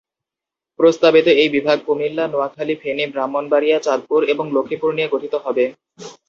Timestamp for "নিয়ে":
4.95-5.11